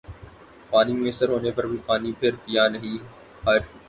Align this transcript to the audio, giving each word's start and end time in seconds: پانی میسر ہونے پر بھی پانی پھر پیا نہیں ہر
پانی 0.71 0.93
میسر 0.95 1.29
ہونے 1.29 1.51
پر 1.51 1.67
بھی 1.67 1.77
پانی 1.85 2.11
پھر 2.19 2.31
پیا 2.45 2.67
نہیں 2.67 2.97
ہر 3.45 3.59